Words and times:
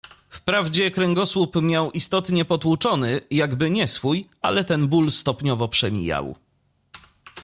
"Wprawdzie 0.29 0.91
kręgosłup 0.91 1.61
miał 1.61 1.91
istotnie 1.91 2.45
potłuczony, 2.45 3.21
jakby 3.31 3.69
nie 3.71 3.87
swój, 3.87 4.25
ale 4.41 4.63
ten 4.63 4.87
ból 4.87 5.11
stopniowo 5.11 5.67
przemijał." 5.67 6.35